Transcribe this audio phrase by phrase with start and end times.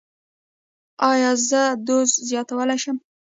[1.11, 2.97] ایا زه دوز زیاتولی شم؟